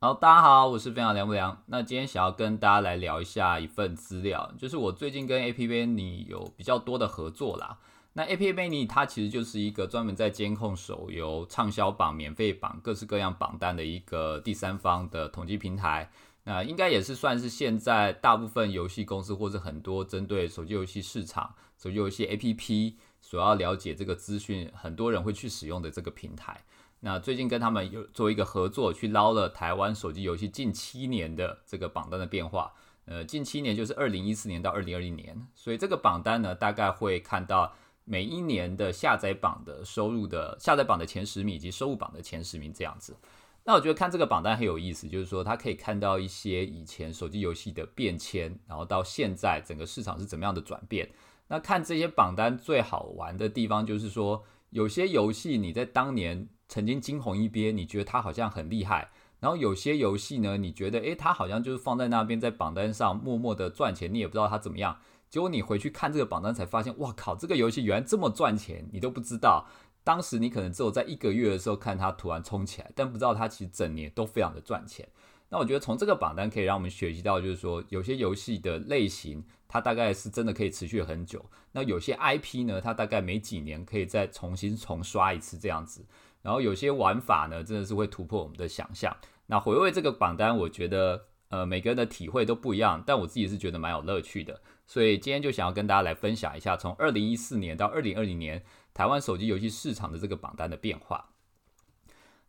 [0.00, 1.60] 好，大家好，我是分享梁不良。
[1.66, 7.76] 那今天想要跟大家来聊一下一份资料，就是我最近跟 A P P 你有比较多的合作啦。
[8.12, 16.08] 那 A P P 你它其实就是一个专门在监控手游畅销榜、免费榜、各式各样榜单的一个第三方的统计平台。
[16.44, 26.62] 那应该也是算是现在大部分游戏公司或者很多针对手机游戏市场、手机游戏 A P P 所要了解这个资讯，很多人会去使用的这个平台。
[27.00, 32.72] 那最近跟他们有做一个合作，去捞了台湾手机游戏近七年的这个榜单的变化。
[33.04, 37.72] 呃，近七年就是二零一四年到二零二零年，所以这个榜单呢，大概会看到
[38.04, 43.16] 每一年的下载榜的收入的下载榜的前十名以及收入榜的前十名这样子。
[43.64, 51.08] 那我觉得看这个榜单很有意思，就是说它可以看到一些以前手机游戏的变迁，然后到现在整个市场是怎么样的转变。
[51.46, 56.48] 那看这些榜单最好玩的地方就是说，有些游戏你在当年。
[56.68, 64.98] 曾经惊鸿一瞥，你觉得它好像很厉害，然后有些游戏呢，你觉得诶，它好像就是放在那边在榜单上默默的赚钱，你也不知道它怎么样。
[65.30, 69.66] 结果你回去看这个榜单，才发现，哇靠，这个游戏原来这么赚钱，你都不知道。
[70.04, 75.06] 当时你可能只有在一个月的时候看它突然冲起来，但不知道它其实整年都非常的赚钱。
[75.50, 81.44] 那我觉得从这个榜单可以让我们学习到，就是说有些游戏的类型，它大概是真的可以持续很久。
[81.72, 86.04] 那有些 IP 呢，它大概每几年可以再重新重刷一次这样子。
[86.42, 89.16] 然后有些玩法呢，真的是会突破我们的想象。
[89.46, 94.60] 那回味这个榜单，我觉得呃每个人的体会都不一样，但我自己是觉得蛮有乐趣的。
[94.86, 98.62] 所以今天就想要跟大家来分享一下，从二零一四年到二零二零年
[98.94, 101.30] 台湾手机游戏市场的这个榜单的变化。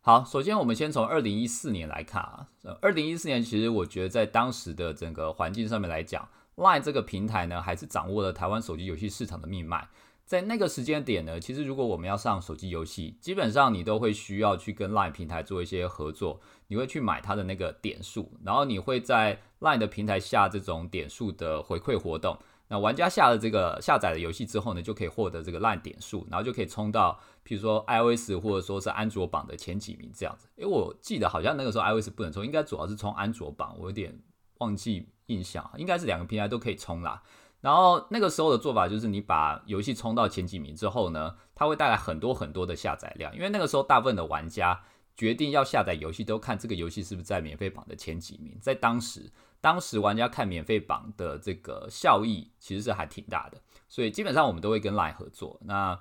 [0.02, 2.48] 好，首先我们先从二零一四年来看啊，
[2.80, 9.86] 二零一四年其实我觉得在当时的整个环境上面来讲，Line 这个平台呢，还是掌握了台湾手机游戏市场的命脉。
[10.30, 22.38] 在那个时间点呢，其实如果我们要上手机游戏，基本上你都会需要去跟 LINE 平台做一些合作，你会去买它的那个点数，然后你会在 LINE 的平台下这种点数的回馈活动。
[22.68, 30.46] 那玩家下了这个下载了游戏之后呢，就可以获得这个 LINE 点数，然后就可以冲到，譬如说 iOS 或者说是安卓榜的前几名这样子。
[30.54, 34.16] 因为我记得好像那个时候 iOS 不能冲，应该主要是冲安卓榜，我有点
[34.58, 37.20] 忘记印象，应该是两个平台都可以冲啦。
[37.60, 43.34] 然后那个时候的做法就是，你把游戏冲到前几名之后呢，它会带来很多很多的下载量。
[43.36, 44.80] 因为那个时候大部分的玩家
[45.14, 48.56] 决定要下载游戏，都看这个游戏是不是在免费榜的前几名。
[48.62, 53.60] 在当时，当时玩家看免费榜的这个效益其实是还挺大的。
[53.90, 55.60] 所以基本上我们都会跟 LINE 合作。
[55.64, 55.98] 那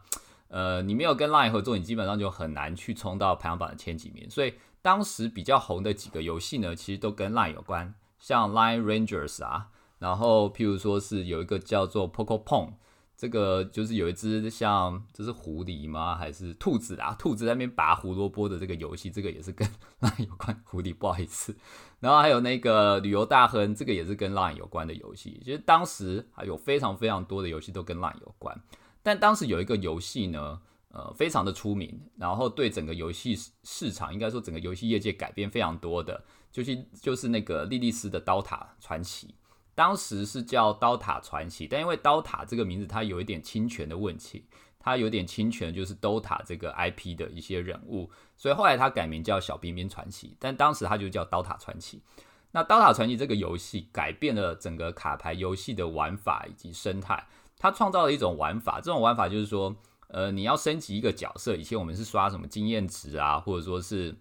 [0.47, 4.29] 呃，你没有跟 LINE 合作，你基本上就很难去冲到排行榜的前几名。
[4.29, 9.67] 所以当时比较红的几个游戏呢，其实都跟 LINE 有关，像 LINE Rangers 啊。
[9.99, 12.73] 然后，譬如说是有一个叫做 Poco Pong，
[13.17, 16.15] 这个就是有一只像这是狐狸吗？
[16.15, 17.13] 还是兔子啊？
[17.19, 19.67] 兔子在那边拔胡萝卜的这个游戏，这个也是跟
[19.99, 20.63] Line 有关。
[20.63, 21.53] 狐狸，不好意思。
[21.99, 25.41] 然后还有那个旅游大亨，这个也是跟 Line 有关的游戏。
[25.43, 28.57] 其实当时还有非常非常多的游戏都跟 Line 有关。
[29.03, 30.61] 但当时有一个游戏呢，
[30.93, 36.23] 呃，非常的出名，然后对整个游戏市场，应该说整个游戏业界改变非常多的，
[36.53, 39.35] 就是就是那个莉莉丝的刀塔传奇。
[39.79, 44.43] 当时是叫《刀塔传奇》，但因为《刀塔》这个名字它有一点侵权的问题，
[44.77, 52.03] 它有点侵权就是 DOTA 这个 IP 的一些人物，所以后来它改名叫《小冰冰传奇》，但当时它就叫《刀塔传奇》。
[52.51, 57.25] 那《刀塔传奇》这个游戏改变了整个卡牌游戏的玩法以及生态，
[57.57, 59.73] 它创造了一种玩法，这种玩法就是说，
[60.09, 64.13] 呃，你要升级一个角色，以前我们是刷什么经验值啊，或者说是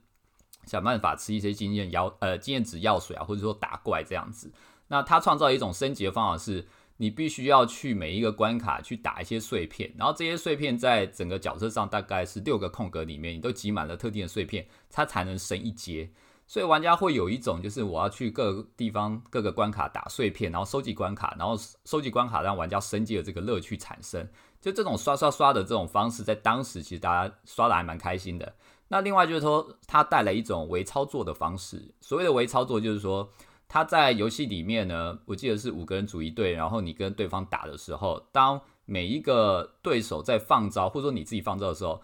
[0.66, 4.52] 想办法吃一些经验药呃经验值药水啊，或者说打怪这样子。
[4.88, 6.66] 那它创造一种升级的方法是，
[6.96, 16.10] 你必须要去每一个关卡去打一些碎片，然后这些碎片在整个角色上大概是六个空格里面，你都挤满了特定的碎片，它才能升一阶。
[16.46, 24.26] 所以玩家会有一种就是我要去各个地方各个关卡打碎片，然后收集关卡，然后收集关卡让玩家升级的这个乐趣产生。
[24.60, 28.52] 就这种刷刷刷的这种方式，在当时其实大家刷的还蛮开心的。
[28.88, 31.94] 那另外就是说，它带来一种微操作的方式。
[32.00, 33.30] 所谓的微操作就是说。
[33.68, 42.00] 他在游戏里面呢，我记得是五个人组一队，然后你跟对方打的时候，当每一个对手在放招，或者说你自己放招的时候，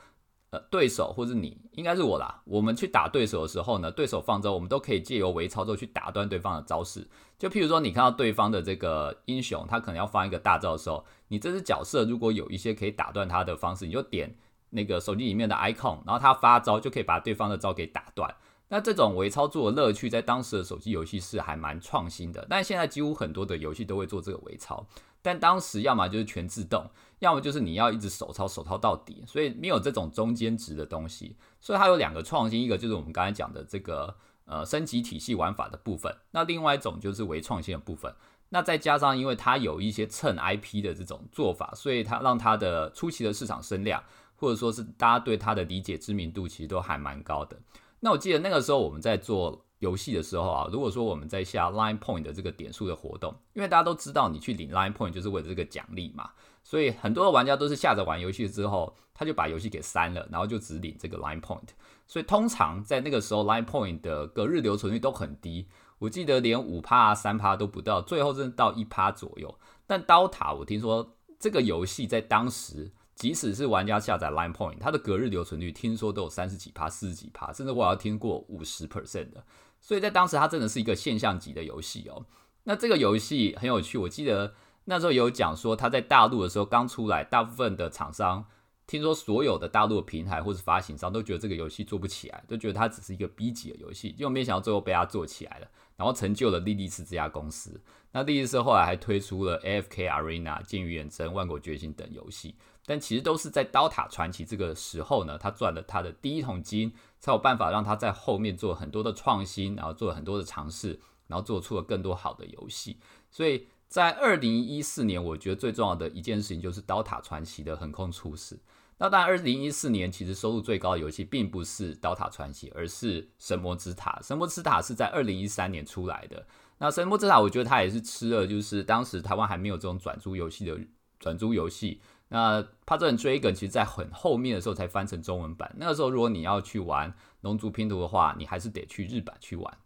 [0.50, 7.08] 呃，对手或者你应该是我啦，我们去打对手的时候呢，对手放招，我们都可以借由微操作去打断对方的招式。
[7.38, 14.36] 就譬如说，你看到对方的这个英雄，他可能要放一个大招的时候，你这只角色如果有一些可以打断他的方式，你就点
[14.68, 18.32] 那个手机里面的 icon，然后他发招就可以把对方的招给打断。
[18.68, 24.86] 那这种微操作的乐趣，在当时的手机游戏是还蛮创新的，但现在几乎很多的游戏都会做这个微操，
[25.22, 31.36] 但当时要么就是全自动，要么就是你要一直手操手操到底，所以没有这种中间值的东西。
[31.60, 34.14] 所以它有两个创新，一个就是我们刚才讲的这个
[34.46, 38.14] 呃升级体系玩法的部分，那另外一种就是为创新的部分。
[38.48, 44.02] 那再加上因为它有一些蹭 IP 的这种做法，所以它让它的初期的市场声量，
[44.36, 47.58] 或者说是大家对它的理解知名度，其实都还蛮高的。
[48.04, 56.28] 那我记得那个时候我们在做游戏的时候啊，如果说我们在下 Line Point 的这个点数的活动，因为大家都知道你去领 Line Point 就是为了这个奖励嘛，
[56.62, 61.70] 所以很多的玩家都是下载完游戏之后，他就把游戏给删了，然后就只领这个 Line Point。
[62.06, 65.66] 所以通常在那个时候，Line Point 的隔日留存率都很低，
[65.98, 69.58] 我记得连五趴、三趴都不到，最后真的到一趴左右。
[69.86, 72.92] 但刀塔，我听说这个游戏在当时。
[73.14, 79.44] 即使是玩家下载 Line Point，它的隔日留存率听说都有三十几趴、四十几趴，甚至我要听过五十 percent 的。
[79.80, 82.26] 所以在当时，它真的是一个现象级的游戏哦。
[82.64, 84.54] 那这个游戏很有趣，我记得
[84.86, 88.46] 那时候有讲说，它在大陆的时候刚出来，大部分的厂商
[88.86, 97.80] 听说所有的大陆平台或者发行商都觉得这个游戏做不起来，都觉得它只是一个 B 级的游戏，结果没想到最后被它做起来了，然后成就了莉莉丝这家公司。
[98.12, 102.54] 那莉莉丝后来还推出了 AFK Arena、剑与远征、万国觉醒等游戏。
[102.86, 112.98] 但其实都是在刀塔传奇这个时候呢，他赚了他的第一桶金，才有办法让他在后面做很多的创新，然后做很多的尝试，然后做出了更多好的游戏。
[113.30, 118.58] 所以在二零一四年，我觉得最重要的一件事情就是刀塔传奇的横空出世。
[118.98, 124.20] 那当然，二零一四年其实收入最高的游戏并不是刀塔传奇，而是神魔之塔。
[124.22, 126.46] 神魔之塔是在二零一三年出来的。
[126.78, 130.78] 那神魔之塔，我觉得它也是吃了，就是当时台湾还没有这种转租游戏的
[131.18, 132.00] 转租游戏。
[132.34, 135.72] 那《帕特人追梗》其实在很后面的时候才翻成中文版。
[135.78, 139.78] 那个时候，如果你要去玩龙族拼图的话，你还是得去日版去玩。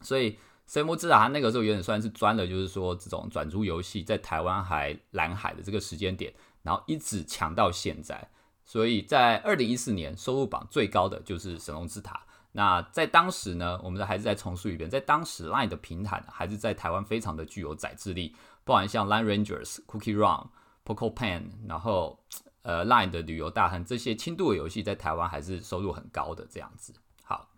[0.00, 0.32] 所以
[0.66, 6.34] 《神魔之塔》它那个时候有点算是钻了，就是说这种转租游戏在台湾还蓝海的这个时间点，
[6.64, 8.30] 然后一直强到现在。
[8.64, 12.14] 所以在二零一四年收入榜最高的就是《神龙之塔》。
[12.50, 18.34] 那在当时呢，我们还是再重述一遍，在当时 Line 的平台还是在台湾非常的具有载智力，
[18.64, 20.48] 包含像 Line Rangers、Cookie Run。
[20.86, 22.20] Poco Pen，然后
[22.62, 26.94] 呃，Line 的旅游大亨这些轻度的游戏在台湾还是收入很高的这样子。
[27.24, 27.48] 好，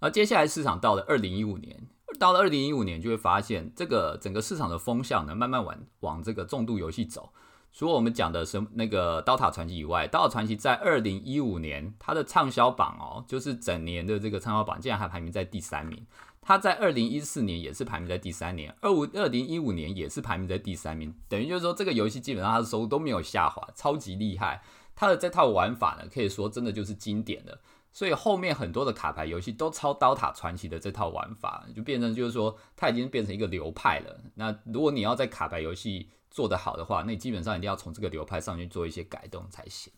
[0.00, 1.88] 那接下来市场到了二零一五年，
[2.18, 7.32] 到了二零一五年就会发现这个整个市场的风向呢，慢慢往往这个重度游戏走。
[7.74, 16.06] 除了我们讲的什那个刀塔传奇以外，刀塔传奇在二零一五年它的畅销榜哦，就是整年的这个畅销榜竟然还排名在第三名。
[16.44, 24.60] 它在二零一四年也是排名在第三年，二五二零一五年也是排名在第三名，等于就是说这个游戏基本上它的收入都没有下滑，超级厉害。
[24.96, 27.60] 它的这套玩法呢，可以说真的就是经典的，
[27.92, 34.20] 所以后面很多的卡牌游戏都抄刀塔传奇的这套玩法，就变成就是说它已经变成一个流派了。
[34.34, 39.92] 那如果你要在卡牌游戏做得好的话，那你基本上一定要从这个流派上去做一些改动才行。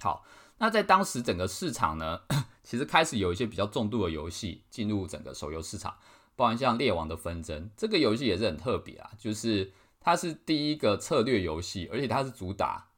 [0.00, 0.24] 好。
[0.56, 2.20] 那在当时整个市场呢，
[2.64, 5.94] 其实开始有一些比较重度的游戏进入整个手游市场，
[6.34, 12.88] 包含像《猎王的纷争》这个游戏也是很特别啊，就是它是第一个策略游戏，而且它是主打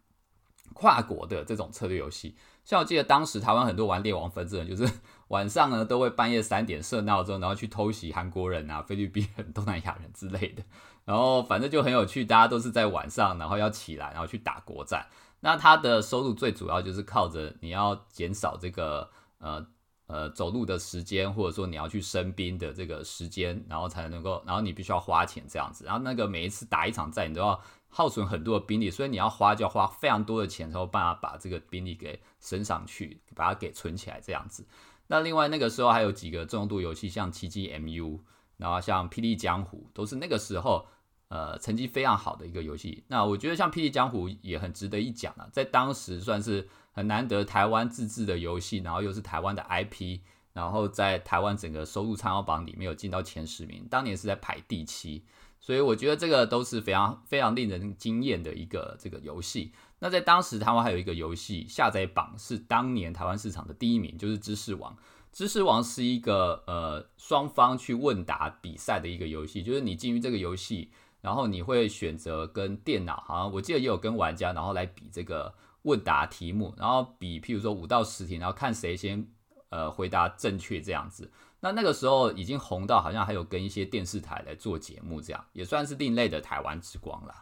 [0.72, 2.36] 跨国的这种策略游戏。
[2.64, 4.92] 像我记得当时台湾很多玩《猎王纷争》的，就是
[5.28, 10.62] 晚上呢都会半夜三点设闹钟，然后去偷袭韩国人啊、菲律宾人、东南亚人之类的，
[11.04, 15.06] 然后反正就很有趣，大家都是在晚上，然后要起来，然后去打国战。
[15.40, 19.66] 那它的收入最主要就是靠着你要减少这个呃
[20.06, 25.84] 呃走路的时间，或者说你要去升兵的这个时间，然后才能够，然后你必须要花钱这样子。
[25.84, 34.66] 然后那个每一次打一场战，你都要耗损很多的兵力，所以你要花就要花非常多的钱，才有办法把这个兵力给升上去，把它给存起来这样子。
[35.08, 38.20] 那另外那个时候还有几个重度游戏，像奇迹 MU，
[38.56, 40.86] 然后像霹雳江湖，都是那个时候。
[41.28, 43.02] 呃，成绩非常好的一个游戏。
[43.08, 50.20] 那我觉得像《霹雳江湖》也很值得一讲啊，在当时算是很难得台湾自制的游戏，然后又是台湾的 IP，
[50.52, 55.24] 然后在台湾整个收入参考榜里面有进到前十名，当年是在排第七，
[55.58, 59.72] 所以我觉得这个都是非常非常令人惊艳的一个这个游戏。
[59.98, 64.92] 那在当时台湾还有一个游戏下载榜是当年台湾市场的第一名，就是《知识王》。
[65.32, 70.90] 《知识王》是一个呃双方去问答比赛的一个游戏，就是你进入这个游戏。
[71.26, 75.52] 然后你会选择跟电脑，好像我记得也有跟玩家，然后来比这个
[75.82, 79.26] 问答题目，然后比譬如说五到十题，然后看谁先
[79.70, 81.28] 呃回答正确这样子。
[81.58, 87.34] 那那个时候已经红到好像还有跟一些电视台来做节目，这样也算是另类的台湾之光了。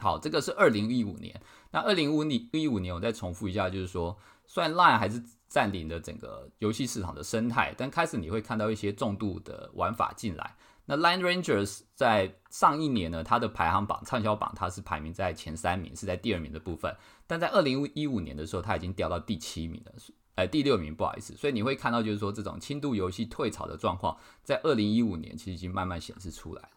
[0.00, 1.40] 好，这个是二零一五年。
[1.70, 10.56] 那二零五年一五年我再重复一下，就是说，虽然 Line 还是占领了整个游戏市场的生态，但开始你会看到一些重度的玩法进来。
[10.90, 16.96] 那 Line Rangers 在上一年呢，它的排行榜畅销榜它是排名在前三名，是在第二名的部分。
[17.26, 19.92] 但在二零一五年的时候，它已经掉到第七名了。
[20.36, 21.34] 呃，第六名，不好意思。
[21.36, 26.68] 所以你会看到，就是说这种轻度游戏退潮的状况，在二零一五年其实已经慢慢显示出来了。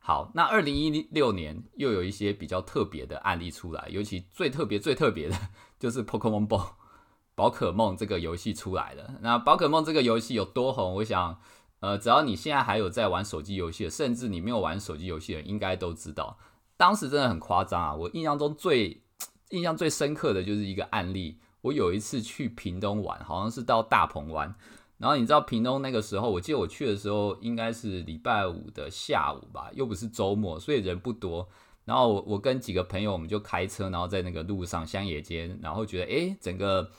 [0.00, 5.36] 好，那二零一六年又有一些比较特别的案例出来，尤其最特别、最特别的
[5.80, 6.72] 就是 Pokemon Ball
[7.34, 9.14] 宝可梦这个游戏出来了。
[9.22, 10.96] 那宝可梦这个游戏有多红？
[10.96, 11.40] 我想，
[11.80, 16.38] 呃，只要你现在还有在玩手机游戏，甚至你没有玩手机游戏的，应该都知道，
[16.76, 17.94] 当时真的很夸张啊！
[17.94, 19.02] 我印象中最
[19.50, 24.54] 印象最深刻的就是一个案例，我有一次去屏东玩，好像是到大鹏湾。
[24.98, 31.48] 然后你知道屏东那个时候，我记得我去的时候应该是礼拜五的下午吧，又不是周末，所以人不多。
[31.86, 36.90] 然后我我跟几个朋友，我们就开车，然后在那个路上乡野间，然后觉得诶，整个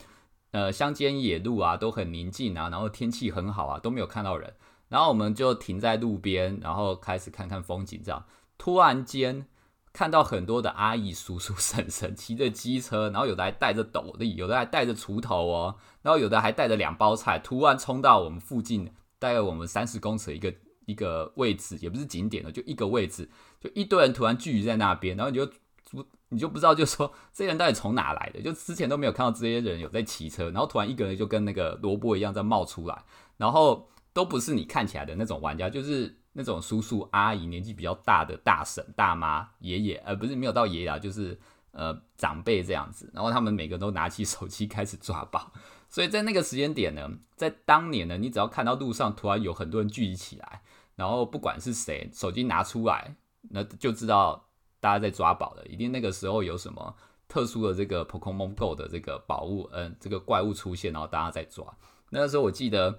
[0.50, 4.52] 呃乡间野路啊都很宁静啊，然后天气很好啊，都没有看到人。
[4.92, 8.24] 然后我们就停在路边，然后开始看看风景，这样
[8.56, 9.48] 突然间。
[9.94, 20.54] 看到很多的阿姨、叔叔、婶婶骑着机车，然后有的还带着斗笠，有的还带着锄头哦，然后有的还带着两包菜，突然冲到我们附近，大概我们三十公尺一个
[20.86, 23.28] 一个位置，也不是景点了，就一个位置，
[23.60, 25.46] 就一堆人突然聚集在那边，然后你就
[25.90, 28.40] 不你就不知道，就说这些人到底从哪来的？
[28.40, 33.04] 就之前都没有看到这些人有在骑车，然后突然一个人就跟那个萝卜一样在冒出来，
[33.36, 36.18] 然后都不是你看起来的那种玩家，就是。
[36.34, 41.38] 那种叔叔阿姨年纪比较大的大婶大妈爷爷，呃，不是没有到爷爷啊，就是
[41.72, 43.10] 呃长辈这样子。
[43.12, 45.52] 然后他们每个都拿起手机开始抓宝。
[45.90, 50.62] 所以在那个时间点呢，在当年呢，你只要看到路上突然有很多人聚集起来，
[50.96, 53.14] 然后不管是谁手机拿出来，
[53.50, 54.48] 那就知道
[54.80, 55.66] 大家在抓宝了。
[55.66, 56.96] 一定那个时候有什么
[57.28, 61.76] 特殊的这个 Pokemon Go 的这个宝物，嗯，这个怪物出现，然后大家在抓。
[62.08, 62.98] 那个时候我记得。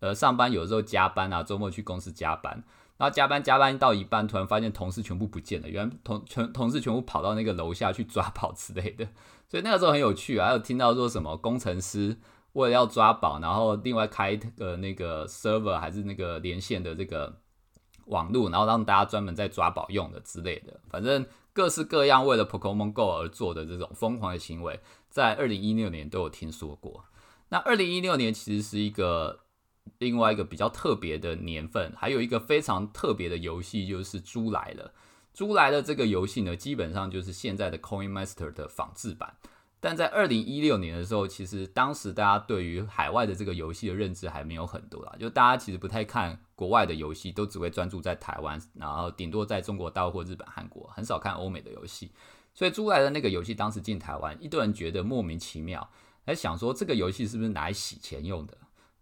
[0.00, 2.62] 呃，上班有时候加班啊，周末去公司加班，
[2.98, 9.08] 然后加班加班到一半，突然发现同事全部不见了，原来同全同事全部跑到那个楼下去抓宝之类的，
[9.48, 10.48] 所以那个时候很有趣啊。
[10.48, 12.18] 还有听到说什么工程师
[12.52, 17.34] 为了要抓宝，然后另外开个那个 server 还是那个连线的这个
[18.04, 21.24] 网络，然后让大家专门在抓宝用的之类的，反正
[21.54, 27.06] 各式各样为了 Pokemon Go 而做的这种疯狂的行为，在二零一六年都有听说过。
[27.48, 29.40] 那二零一六年其实是一个。
[29.98, 34.84] 另外一个比较特别的年份，还有一个非常特别的游戏，就是《猪来了》。
[35.38, 39.36] 《猪来了》这个游戏呢，基本上就是现在的 Coin Master 的仿制版。
[39.78, 52.10] 但在二零一六年的时候，其实当时大家对于海外的这个游戏的认知还没有很多啦，就大家其实不太看国外的游戏，都只会专注在台湾，然后顶多在中国大陆或日本、韩国，很少看欧美的游戏。
[52.54, 55.88] 所以《猪来了》那个游戏当时进台湾，一堆人觉得莫名其妙，
[56.24, 58.56] 还想说这个游戏是不是拿来洗钱用的？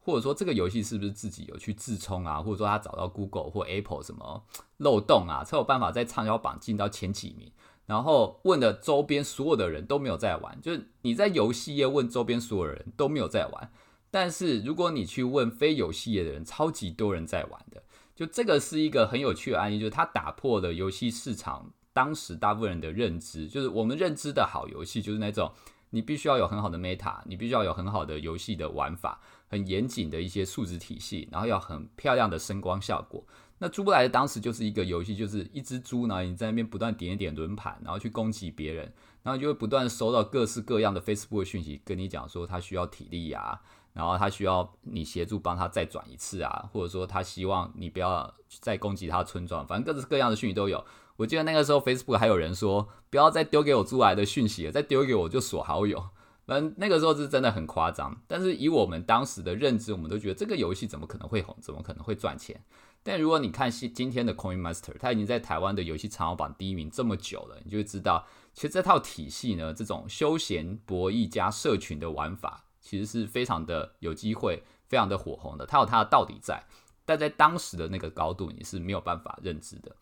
[0.05, 2.43] 或者说这个游戏是不是自己有去自充啊？
[2.43, 4.45] 或者说他找到 Google 或 Apple 什么
[4.77, 7.51] 漏洞啊，才有办法在畅销榜进到前几名？
[7.87, 13.73] 然后问的周边所有的人都没有在玩，就是你在游戏业问周边所有人都没有在玩。
[14.11, 17.83] 但是如果你去问非游戏业的人，超级多人在玩的。
[18.15, 25.51] 就这个是一个很有趣的案例，就是它打破了游戏市场当时大部分人的认知，就是我们认知的好游戏就是那种
[25.91, 29.21] 你必须要有很好的 meta，你必须要有很好的游戏的玩法。
[29.55, 33.25] 很严谨的一些数值体系，然后要很漂亮的声光效果。
[33.59, 38.93] 那猪不来的当时就是一个游戏，就是一只猪，呢你在那边不断点一点轮盘，然后去攻击别人，
[39.23, 43.61] 然后就会不断收到各式各样的 Facebook 讯息，跟你讲说他需要体力啊，
[43.93, 50.85] 然后他需要你协助帮他再转一次啊，或者说他希望你不要再攻击他村庄，反正各式各样的讯息都有。
[51.17, 56.05] 我记得那个时候 Facebook 还有人说不要再丢给我猪来的讯息了，再丢给我就锁好友。
[56.47, 62.63] 反正那个时候是真的很夸张，但是以我们当时的认知，我们都觉得这个游戏怎么可能会红，怎么可能会赚钱？
[63.03, 75.67] 但如果你看今今天的 Coin Master，它已经在台湾的游戏长榜第一名这么久了，你就会知道，其实这套体系呢，这种休闲博弈加社群的玩法，其实是非常的有机会，非常的火红的。
[75.67, 76.63] 它有它的道理在，
[77.05, 79.95] 但在当时的那个高度，你是没有办法认知的。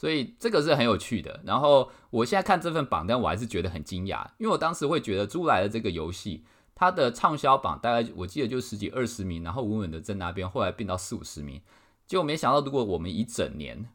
[0.00, 1.42] 所以这个是很有趣的。
[1.44, 11.60] 然后我现在看这份榜单，我还是觉得很惊讶，因为我当时会觉得《猪来了》这个游戏，它的畅销榜大概我记得就十几二十名，然后稳稳的在那边，后来变到四五十名。
[12.06, 13.90] 结果没想到，如果我们一整年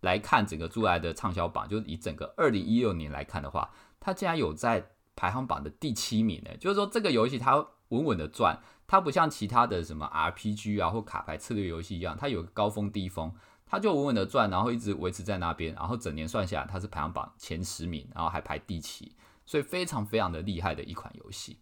[0.00, 3.70] 来看整个《猪来的畅销榜，就是以整个二零一六年来看的话，
[4.00, 6.50] 它竟然有在排行榜的第七名呢。
[6.58, 8.58] 就是说，这个游戏它稳稳的赚，
[8.88, 13.32] 它不像其他的什么 RPG 啊或卡牌策略游戏一样，它有高峰低峰。
[13.74, 19.10] 他就稳稳的赚，然后一直维持在那边，然后整年算下来，他是排行榜前十名，然后还排第七，
[19.44, 21.58] 所以非常非常的厉害的一款游戏。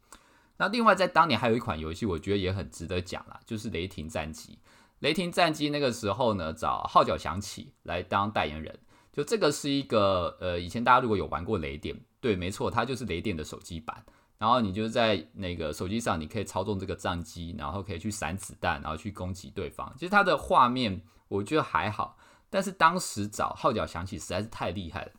[0.58, 4.52] 那另外在当年还有一款游戏，我觉得也很值得讲啦，就是《雷霆战机》。
[4.98, 8.78] 《雷霆战机》那个时候呢，找号角响起来当代言人，
[9.10, 14.04] 就这个是一个呃，以前大家如果有玩过雷电，对，没错，它就是雷电的手机版。
[14.38, 19.92] 然后你就在那个手机上，你可以操纵这个战机，然后可以去闪子弹，然后去攻击对方。
[19.96, 21.00] 其实它的画面
[21.32, 22.16] 我觉得还好，
[22.50, 25.12] 但是当时找号角响起实在是太厉害了。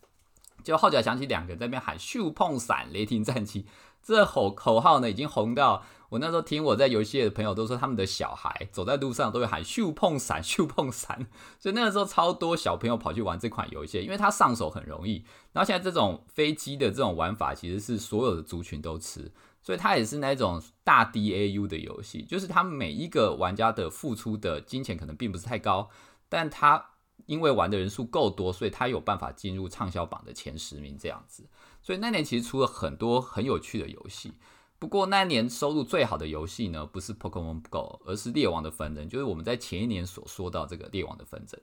[0.64, 3.66] 就号角响起，两个人在那边喊“咻碰闪雷霆战机”，
[4.02, 11.28] 这口口号呢已经红到我那时候听我在游戏的朋友都说，他们的小孩走在路上都会喊“咻碰闪咻碰闪”，
[11.60, 15.26] 所以那个时候超多小朋友跑去玩这款游戏，因为它上手很容易。
[15.52, 19.30] 然后现在这种飞机的这种玩法其实是所有的族群都吃，
[19.64, 25.90] 所以它也是那种大 DAU 的游戏，就是它每一个玩家的付出的金钱可能并不是太高，
[26.30, 26.90] 但它。
[27.26, 31.48] 因为玩的人数够多，所以他有办法进入畅销榜的前十名这样子。
[31.82, 34.34] 所以那年其实出了很多很有趣的游戏。
[34.78, 41.58] 不过那年收入最好的游戏呢，不是 Pokemon Go，而是猎王的纷争，就是我们在前一年所说到这个猎王的纷争。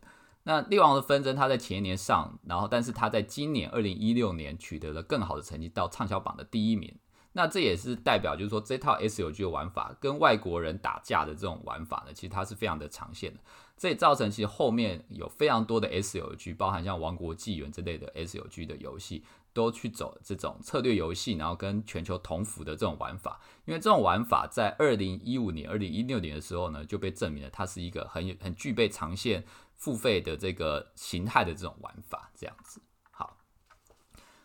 [0.44, 6.96] 那猎王的纷争，它在前一年上，然后但是它在今年二零一六年取得了更好的成绩，到畅销榜的第一名。
[7.32, 13.40] 那这也是代表，就是说这套 S U G 的玩法跟外国人打架的这种玩法呢，其实它是非常的常见的。
[13.76, 23.40] 这也造成其实后面有非常多的 S U G，包含像《王国纪元》之类的 S U G 的游戏，都去走这种策略游戏，然后跟全球同服的这种玩法。
[23.64, 29.44] 因为这种玩法在二零一五年、二零一六年的时候呢，就被证明了它是一个很有很具备长线
[29.76, 32.30] 付费的这个形态的这种玩法。
[32.36, 33.38] 这样子，好，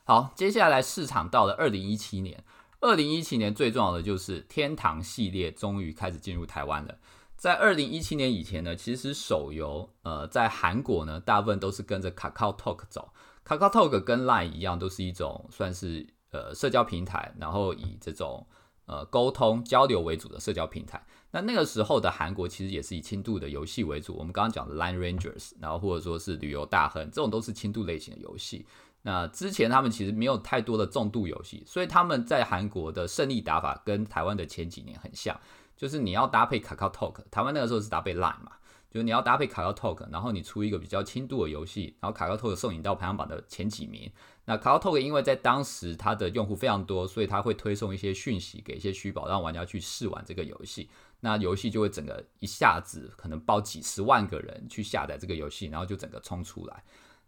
[0.06, 2.44] 好，接下来市场到了二零一七年。
[2.86, 6.96] 二零一七年最重要的就是天堂系列终于开始进入台湾了。
[7.36, 13.12] 在二零一七年以前呢，其实手游呃在韩国呢，大部分都是跟着 Kakao Talk 走。
[13.44, 18.46] Kakao Talk 跟 Line 一样，都是一种算是呃社交平台，然后以这种
[18.86, 21.04] 呃沟通交流为主的社交平台。
[21.32, 24.16] 那那个时候的韩国其实也是以轻度的游戏为主。
[24.16, 28.64] 我们刚刚讲的 Line Rangers，然后或者说是旅游大亨，这种都是轻度类型的游戏。
[29.08, 35.40] 那之前他们其实没有太多的重度游戏，所以他们在韩国的胜利打法跟台湾的前几年很像，
[35.78, 38.54] 就是你要搭配卡卡 Talk，台湾那个时候是搭配 Line 嘛，
[38.90, 44.12] 就是你要搭配卡卡 Talk，然后你出一个比较轻度的游戏，然后卡卡 Talk 送你到排行榜的前几名。
[44.46, 50.90] 那卡卡 Talk 因为在当时它的用户非常多，所以它会推送一些讯息给一些虚宝，让玩家去试玩这个游戏，
[51.20, 56.84] 那游戏就会整个一下子可能包几十万个人去下载这个游戏，然后就整个冲出来。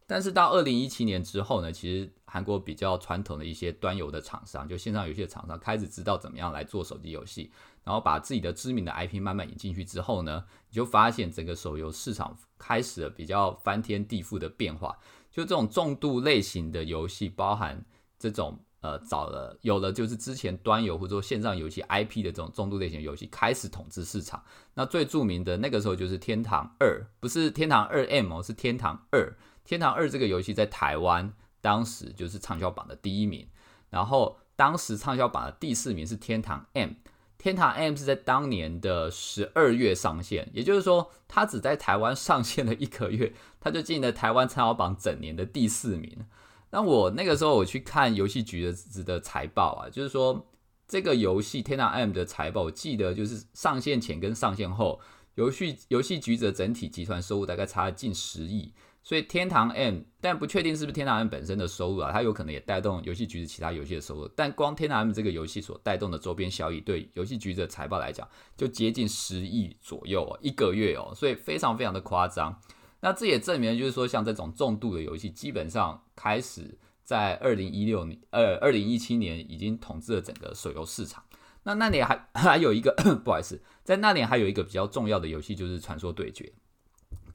[0.09, 7.51] 但是到二零一七年之后呢，其实韩国比较传统的一些端游的厂商，就线上游戏的厂商开始知道怎么样来做手机游戏，
[7.83, 14.97] 然后把自己的知名的 IP 慢慢引进去之后呢，你就发现整个手游市场开始了比较翻天地覆的变化。
[15.29, 17.85] 就这种重度类型的游戏，包含
[18.17, 24.41] 这种呃，找了有了就是之前端游或者说线上游戏 IP 的这种重度类型游戏开始统治市场。
[24.73, 29.35] 那最著名的那个时候就是天堂二，不是天堂二 M，是天堂二。
[29.67, 33.45] 天堂二这个游戏在台湾当时就是畅销榜的第一名，
[33.89, 36.91] 然后当时畅销榜的第四名是天堂 M，
[37.37, 46.25] 天堂 M 是在当年的十二月上线，也就是说它只在台湾上线了一个月，它就进了台湾畅销榜整年的第四名。
[46.69, 50.47] 那我那个时候我去看游戏局的的财报啊，就是说
[50.87, 55.01] 这个游戏天堂 M 的财报，我记得就是上线前跟上线后，
[55.35, 58.71] 游戏游戏局的整体集团收入大概差了近十亿。
[59.07, 64.27] 所以天堂 M，但不确定是不是天堂 M 本身的收入啊，它有可能也带动游戏局子其他游戏的收入。
[64.35, 72.53] 但光天堂 M 这个游戏所带动的周边效益，对游戏局的财报来讲，就接近十亿左右哦，一个月哦，所以非常非常的夸张。
[72.99, 81.23] 那这也证明，就是说像这种重度的游戏，基本上开始在二零一六年，呃，二零一七年已经统治了整个手游市场。
[81.63, 82.93] 那那年还还有一个，
[83.23, 86.51] 不好意思，在那年还有一个比较重要的游戏，就是传说对决。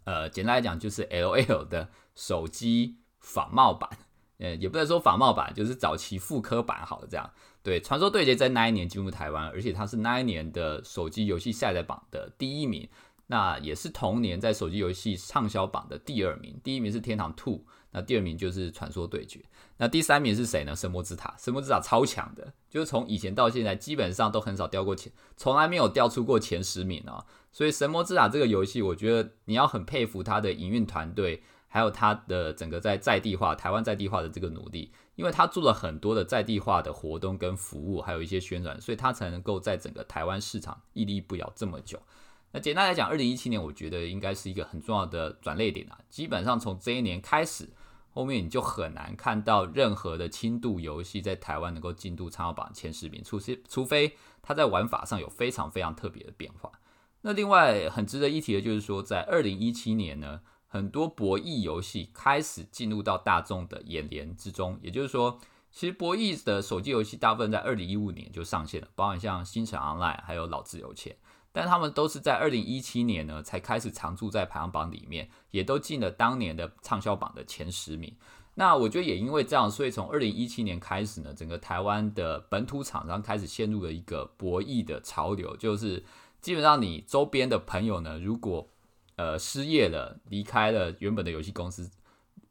[0.05, 3.89] 呃，简单来讲就是 L L 的手机仿冒版，
[4.39, 7.31] 呃，也不能说仿冒版，就是早期复刻版，好了，这样。
[7.63, 12.89] 对，传说对决在那一年进入台湾，而且它是那一年的手机游戏下载榜的第一名，
[13.27, 17.65] 那也是同年在手机游戏畅销榜的第二名，第一名是天堂 Two。
[17.95, 19.39] 那第二名就是传说对决，
[19.77, 20.75] 那第三名是谁呢？
[20.75, 27.23] 神魔之塔，神魔之塔超强的，就是从以前到现在基本上都很少掉过前，从来没有掉出过前十名啊。
[27.53, 42.01] 所以神魔之塔这个游戏，我觉得你要很佩服它的营运团队，还有它的整个在在地化台湾在地化的这个努力，因为它做了很多的在地化的活动跟服务，还有一些宣传，所以它才能够在整个台湾市场屹立不摇这么久。
[42.53, 47.69] 那简单来讲，二零一七年我觉得应该是一个很重要的转捩点啊，基本上从这一年开始。
[48.15, 56.71] 后面你就很难看到任何的轻度游戏在台湾能够进度畅销榜前十名，除非除非它在玩法上有非常非常特别的变化。
[57.23, 64.79] 那另外很值得一提的就是说，在二零一七年呢，很多博弈游戏开始进入到大众的眼帘之中。
[64.83, 65.39] 也就是说，
[65.71, 71.17] 其实博弈的手机游戏大部分在二零一五年就上线了，包含像星辰 Online 还有老自由钱，
[71.53, 78.17] 但他们都是在二零一七年呢才开始常驻在排行榜里面，也都进了当年的畅销榜的前十名。
[78.55, 86.05] 那我觉得也因为这样，所以从二零一七年开始呢，整个台湾的本土厂商开始陷入了一个博弈的潮流，就是
[86.43, 88.69] 基本上你周边的朋友呢，如果
[89.17, 91.91] 呃失业了，离开了原本的游戏公司。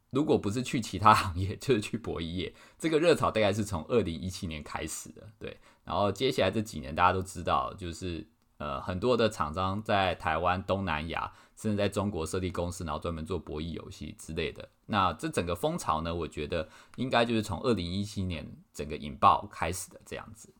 [0.10, 2.54] 如果不是去其他行业，就是去博弈业。
[2.78, 5.58] 这个热潮大概是从二零一七年开始的，对。
[5.86, 8.28] 然后接下来这几年，大家都知道，就是
[8.58, 14.68] 呃很多的厂商在台湾、东南亚，甚至在中国设立公司，然后专门做博弈游戏之类的。
[14.86, 20.54] 那这整个风潮呢，我觉得应该就是从二零一七年整个引爆开始的这样子。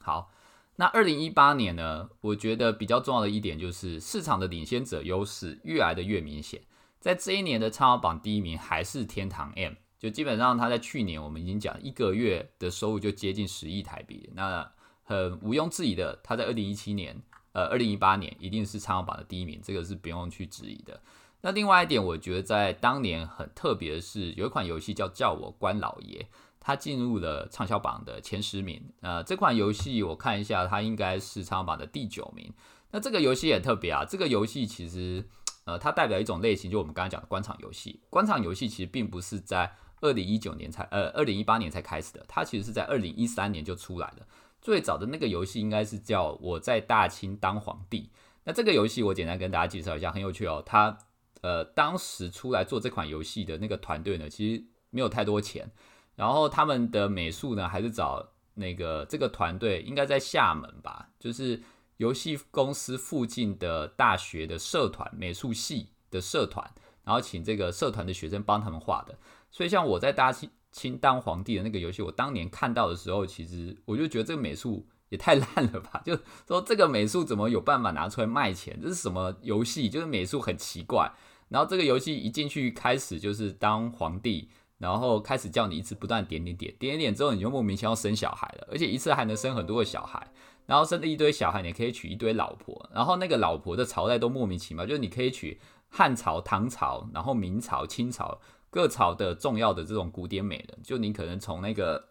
[0.00, 0.30] 好，
[0.76, 6.60] 那二零一八年呢，我觉得比较重要的一点就是市场的领先者优势越来的越明显。
[7.00, 14.70] 在这一年的畅销榜第一名还是天堂 M，就基本上他在去年我们已经讲一个月的收入就接近十亿台币，那
[15.02, 21.00] 很毋庸置疑的，他在二零一七年，呃，二零一八年一定是畅销榜的第一名，这个是不用去质疑的。
[21.42, 26.28] 那另外一点，我觉得在当年很特别的是，有一款游戏叫叫我关老爷，
[26.66, 28.82] 它进入了畅销榜的前十名。
[29.00, 32.52] 呃，这款游戏我看一下，它应该是畅销榜的第九名。
[32.90, 35.24] 那这个游戏也特别啊，这个游戏其实。
[35.66, 38.00] 呃，它代表一种类型，就我们刚才讲的官场游戏。
[38.08, 44.26] 官场游戏其实并不是在二零一九年才，呃，二零一八年才开始的，它其实是在二零一三年就出来了。
[44.60, 48.02] 最早的那个游戏应该是叫《我在大清当皇帝》。
[48.44, 50.62] 那这个游戏我简单跟大家介绍一下，很有趣哦。
[50.64, 50.96] 它，
[51.40, 55.68] 呃，当时出来做这款游戏的那个团队呢，其实没有太多钱，
[56.16, 61.62] 然后他们的美术呢，还是找那个这个团队应该在厦门吧，就是。
[61.98, 66.70] 游戏公司附近的大学的社团美术系的社团，
[67.02, 69.16] 然后请这个社团的学生帮他们画的。
[69.50, 76.02] 所以像我在大清清当皇帝的那个游戏，我当年看到的时候，其实我就觉得这个美术也太烂了吧！
[76.04, 76.14] 就
[76.46, 78.78] 说这个美术怎么有办法拿出来卖钱？
[78.82, 79.88] 这是什么游戏？
[79.88, 81.10] 就是美术很奇怪。
[81.48, 90.30] 然后这个游戏一进去开始就是当皇帝，然后开始叫你一直不断点点点点点之后，你就莫名其妙生小孩了，而且一次还能生很多个小孩。
[90.66, 92.90] 然后生了一堆小孩，你可以娶一堆老婆。
[92.92, 100.78] 然后那个老婆的朝代都莫名其妙，就是你可以娶汉朝、唐朝，然后明朝、清朝各朝的重要的这种古典美人。
[100.82, 102.08] 就你可能从那个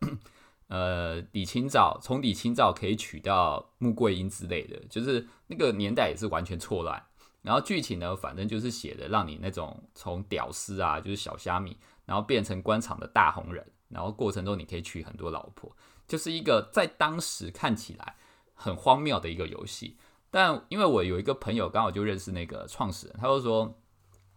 [0.70, 7.04] 呃李清照，从李清照可以娶到穆桂英之类的，就是那个年代也是完全错乱。
[7.42, 15.76] 然后剧情呢，反正就是写的让你那种从屌丝啊，就是小虾米，然后变成官场的大红人，然后过程中你可以娶很多老婆，
[16.08, 18.16] 就是一个在当时看起来。
[18.58, 19.98] 很荒谬的一个游戏，
[20.32, 23.78] 但因为我有一个朋友刚好就认识那个创始人，他就说，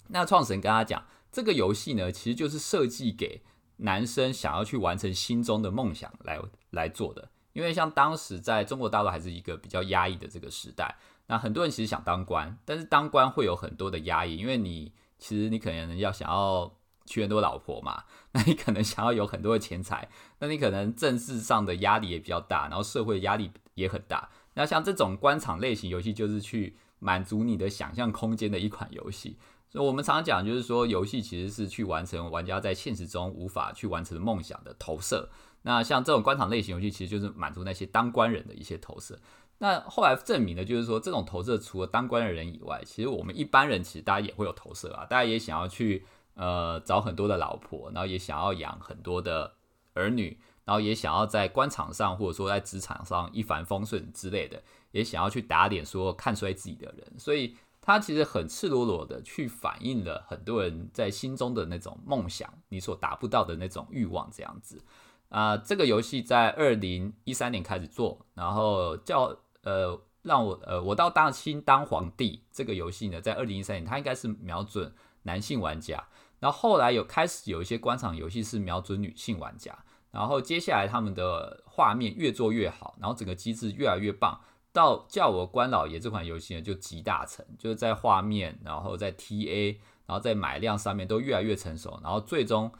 [0.09, 3.45] 那创始人跟他讲，这个游戏呢其实就是设计给
[3.77, 7.31] 男生想要去完成心中的梦想来来做的。
[7.53, 10.97] 因为像当时在中国大陆还是一个比较压抑的这个时代，
[11.29, 16.77] 那很多人其实想当官，但是当官会有很多的压抑，因为你其实你可能要想要
[17.09, 23.51] 娶很多老婆嘛， 那你可能想要有很多的钱财，那你可能政治上的压力也比较大，然后社会压力。
[23.79, 24.29] 也很大。
[24.55, 29.37] 那像这种官场类型游戏，就是去满足你的想象空间的一款游戏。
[29.69, 35.31] 所以我们常常讲，就是说游戏其实是去完成玩家在现实中无法去完成梦想的投射。
[35.63, 39.17] 那像这种官场类型游戏，其实就是满足那些当官人的一些投射。
[39.59, 46.05] 那后来证明的就是说，这种投射除了当官的人以外，其实我们一般人其实大家也会有投射啊，大家也想要去
[46.39, 49.53] 呃找很多的老婆，然后也想要养很多的
[49.93, 50.41] 儿女。
[50.65, 64.85] 然后也想要在官场上，或者说在职场上一帆风顺之类的，也想要去打脸说看衰自己的人，所以他其实很赤裸裸的去反映了很多人在心中的那种梦想，你所达不到的那种欲望这样子。
[65.31, 76.07] 啊，这个游戏在二零一三年开始做，然后叫呃让我呃我到大清当皇帝这个游戏呢，在二零一三年它应该是瞄准男性玩家，
[76.41, 79.77] 然后后来有开始有一些官场游戏是瞄准女性玩家。
[80.11, 84.41] 然后接下来他们的画面越做越好，然后整个机制越来越棒。
[84.73, 92.71] 到叫我关老爷这款游戏呢，就集大成，就是在画面，然后在 TA，然后在买量上面都越来越成熟，然后最终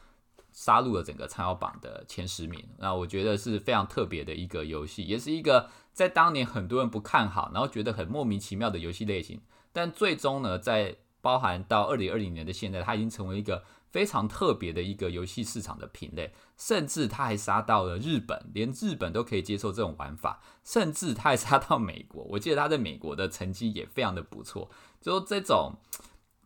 [0.51, 2.63] 杀入了整个畅销榜的前十名。
[2.77, 9.41] 那我觉得是非常特别的一个游戏，也是一个在当年很多人不看好，然后觉得很莫名其妙的游戏类型。
[9.71, 13.63] 但最终呢，在包含到二零二零年的现在，它已经成为一个。
[13.91, 22.23] 非常特别的一个游戏市场的品类，甚至它还杀到了日本，连日本都可以接受这种玩法，甚至它还杀到美国。
[22.25, 24.69] 我记得它在美国的成绩也非常的不错。
[25.01, 25.73] 就这种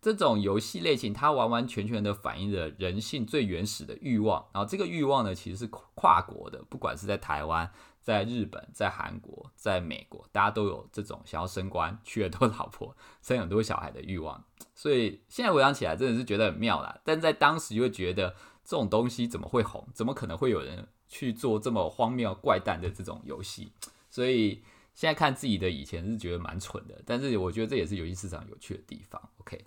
[0.02, 4.46] 这种游戏类型，它完完全全的反映了人性最原始的欲望。
[4.54, 7.70] 然后这个欲望呢，其实是跨国的，不管是在台湾、
[8.04, 14.44] 在日本、在韩国、在美国，大家都有这种想要升官、娶很多老婆、生很多小孩的欲望。
[14.76, 17.00] 所以现在回想起来，真的是觉得很妙啦。
[17.06, 18.36] 但在当时又觉得
[18.66, 19.88] 这种东西怎么会红？
[19.94, 23.72] 怎么可能会有人去做这么荒谬怪诞的这种游戏？
[24.10, 24.62] 所以
[24.94, 29.30] 现在看自己的以前是觉得蛮蠢的，但是我觉得这也是游戏市场有趣的地方。
[29.38, 29.64] OK。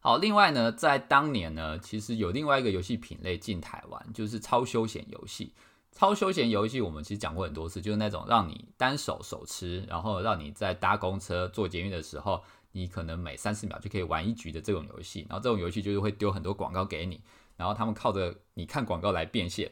[0.00, 5.52] 好，另外呢，在当年呢，其实有另外一个游戏品类进台湾，就是超休闲游戏。
[5.92, 15.26] 超休闲游戏我们其实讲过很多次，就是那种让你单手手持，然后让你在搭公车、坐捷运的时候，你可能每三四秒就可以玩一局的这种游戏。
[15.28, 17.20] 然后这种游戏就是会丢很多广告给你，
[17.56, 19.70] 然后他们靠着你看广告来变现。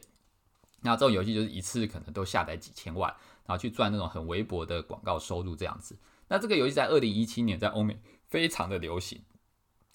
[0.81, 3.09] 那这种游戏就是一次可能都下载几千万，
[3.45, 5.97] 然后去赚那种很微薄的广告收入这样子。
[6.27, 9.21] 那这个游戏在二零一七年在欧美非常的流行。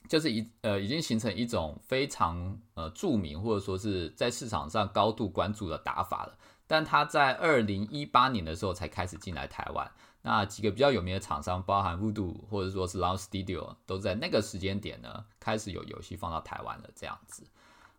[0.09, 6.37] 就是一呃，已经形成一种非常呃著名或者说是在市场上高度关注的打法了。
[6.67, 9.91] 但它在二零一八年的时候才开始进来台湾。
[10.23, 16.89] 那几个比较有名的厂商，包含 Voodoo 或者说是 Launch Studio，都在那个时间点呢开始有游戏放到台湾了。
[16.95, 17.47] 这样子。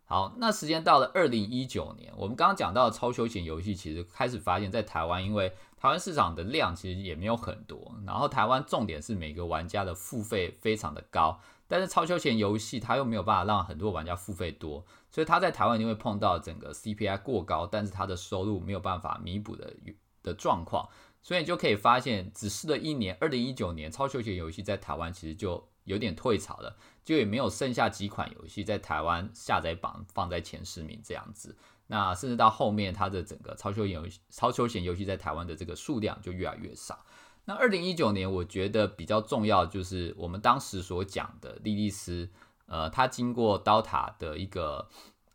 [0.04, 11.40] 好，那时间到了二零一九年，我们刚刚讲到超休闲游戏，其实开始发现，在台湾，因为台湾市场的量其实也没有很多，然后台湾重点是每个玩家的付费非常的高。
[11.68, 19.74] 但是超休闲游戏它又没有办法让很多玩家付费多，所以它在台湾就会碰到整个 CPI 过高，但是它的收入没有办法弥补的
[20.22, 20.88] 的状况，
[21.22, 31.56] 所以你就可以发现，只试了一年，二零一九年超休闲游戏在台湾其实就有点退潮了，就也没有剩下几款游戏在台湾下载榜放在前十名这样子。
[31.88, 37.04] 那甚至到后面，它的整个超休闲游戏、超休闲游戏在台湾的这个数量就越来越少。
[37.48, 42.28] 那二零一九年，我觉得比较重要就是我们当时所讲的莉莉丝，
[42.66, 44.88] 呃，他经过刀塔的一个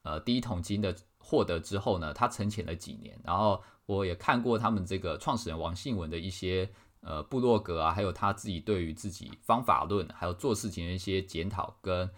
[0.04, 6.70] 呃第一桶金的获得之后呢，他沉潜了几年，然后我也看过他们这个创始人王信文的一些
[7.00, 12.10] 呃部落格啊，还有他自己对于自己方法论还有做事情的一些检讨跟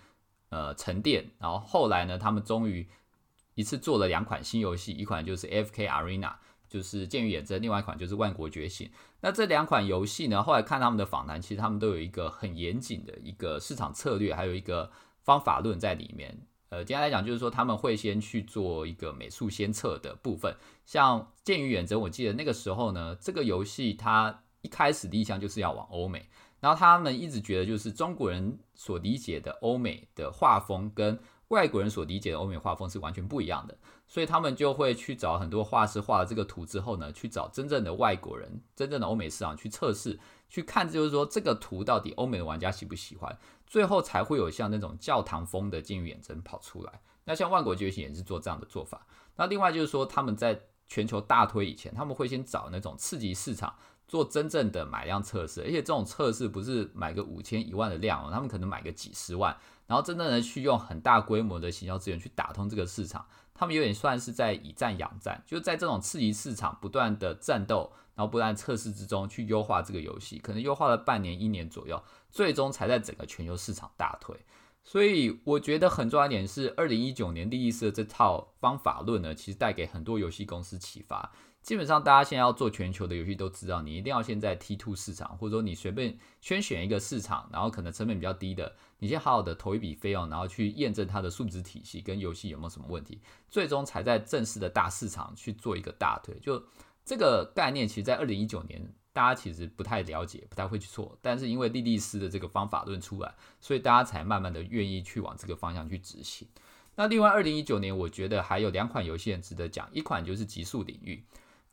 [0.50, 2.90] 呃沉淀，然后后来呢，他们终于
[3.54, 5.88] 一次做了两款新游戏，一款就是 F.K.
[5.88, 6.34] Arena。
[6.70, 8.88] 就是《剑与远征》，另外一款就是《万国觉醒》。
[9.26, 10.44] 那这两款游戏呢？
[10.44, 16.46] 后来看他们的访谈，其实他们都有一个很严谨的一个市场策略，还有一个方法论在里面。
[16.68, 20.54] 呃，简单来讲，就是说他们会先去做一个美术先测的部分。
[20.86, 26.28] 像《剑与远征》，我记得那个时候呢，这个游戏它一开始立项就是要往欧美，
[26.60, 31.18] 然后他们一直觉得就是中国人所理解的欧美的画风跟
[31.54, 33.78] 外国人所理解的欧美画风是完全不一样的。
[34.08, 47.02] 所以他们就会去找很多画师画了这个图之后呢，去找真正的外国人、真正的欧美市场去测试，去看就是说这个图到底欧美的玩家喜不喜欢，最后才会有像那种教堂风的剑与远征跑出来。
[47.26, 49.08] 那像万国觉醒也是做这样的做法。
[49.38, 53.74] 那另外就是说他们在全球大推以前，他们会先找那种刺激市场
[54.08, 59.58] 做真正的买量测试，而且这种测试不是买个五千一万的量哦，他们可能买个几十万，
[59.88, 63.26] 然后真正的去用很大规模的行销资源去打通这个市场。
[63.54, 74.36] 他们有点算是在以战养战，就在这种刺激市场不断的战斗，然后不断测试之中去优化这个游戏，可能优化了半年、一年左右，最终才在整个全球市场大推。
[74.84, 81.32] 所以我觉得很重要一点是，二零一九年第一次的这套方法论呢，其实带给很多游戏公司启发。
[81.64, 96.38] 基本上，大家现在要做全球的游戏，都知道你一定要先在 T two 市场，或者说你随便先选一个市场，然后可能成本比较低的，你先好好的投一笔费用，然后去验证它的数值体系跟游戏有没有什么问题，最终才在正式的大市场去做一个大推。
[96.42, 96.62] 就
[97.06, 106.46] 这个概念，其实，在二零一九年，大家其实不太了解，不太会去做，但是因为莉莉丝的这个方法论出来，所以大家才慢慢的愿意去往这个方向去执行。
[106.96, 111.24] 那另外，二零一九年，我觉得还有两款游戏很值得讲，一款就是极速领域。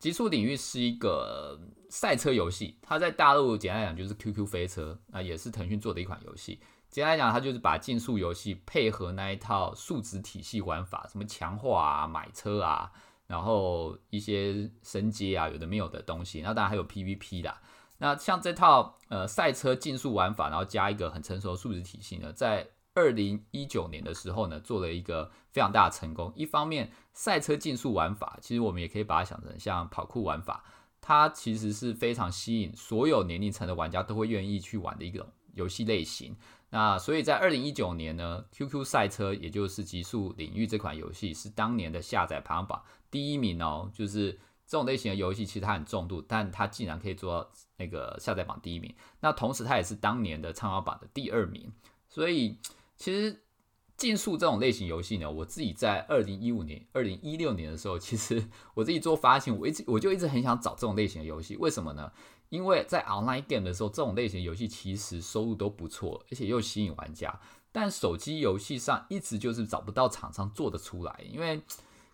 [0.00, 1.60] 极速领域是一个
[1.90, 6.58] 赛车游戏，它在大陆简单来讲就是 QQ 飞车，啊也是腾讯做的一款游戏。
[6.88, 12.90] 简单来讲，它就是把竞速游戏配合那一套数值体系玩法，什么强化啊、买车啊，
[13.26, 16.40] 然后一些升阶啊，有的没有的东西。
[16.40, 17.60] 那当然还有 PVP 啦。
[17.98, 26.32] 那像这套呃赛车竞速玩法，然后加一个很成熟的数值体系呢，在二零一九年的时候呢，做了一个非常大的成功。
[26.34, 30.64] 一方面，赛车竞速玩法，其实我们也可以把它想成像跑酷玩法，
[31.02, 36.35] 它其实是非常吸引所有年龄层的玩家都会愿意去玩的一种游戏类型。
[36.70, 43.90] 那所以在二零一九年呢，QQ 赛车也就是极速领域这款游戏是当年的下载排行榜第一名哦。
[43.92, 44.33] 就是
[44.66, 48.94] 这种类型的游戏，其实它很重度，但它竟然可以做到那个下载榜第一名。
[49.20, 51.70] 那同时，它也是当年的畅销榜的第二名。
[52.09, 52.56] 所以
[52.96, 53.42] 其实
[54.00, 61.54] 竞速这种类型游戏呢，我自己在二零一五年、二零一六年的时候，其实 我自己做发行，我一直我就一直很想找这种类型的游戏。
[61.58, 62.10] 为什么呢？
[62.48, 67.38] 因为在 online game 的时候，这种类型游戏其实收入都不错，而且又吸引玩家。
[67.72, 71.60] 但手机游戏上一直就是找不到厂商做得出来，因为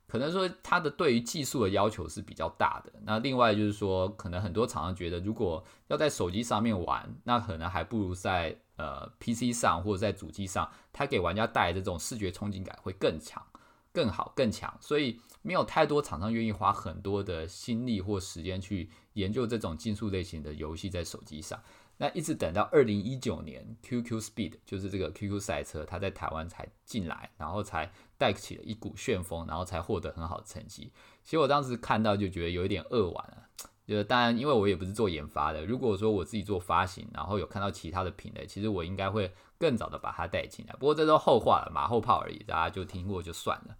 [0.09, 2.93] 可能说它的对于技术的要求是比较大的。
[3.05, 13.45] 那另外就是说，可能很多厂商觉得，如果要在手机上面玩，那可能还不如在呃 PC 上或者在主机上，它给玩家带来的这种视觉冲击感会更强、
[13.93, 14.77] 更好、更强。
[14.81, 21.61] 所以没有太多厂商愿意花很多的心力或时间去研究这种竞速类型的游戏在手机上。
[21.99, 30.93] 那一直等到二零一九年，QQ Speed 就是这个 QQ 赛车，它在台湾才进来，然后才带起了一股旋风，然后才获得很好的成绩。
[31.25, 33.46] 其实我当时看到就觉得有一点扼腕了。
[33.87, 40.75] 就当然，因为我也不是做研发的，如果说我自己做发行，然后有看到其他的品类，其实我应该会更早的把它带进来。
[40.75, 43.77] 不过这都后话了，马后炮而已，大家就听过就算了。